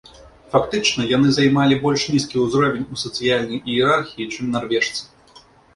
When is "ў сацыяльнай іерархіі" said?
2.93-4.31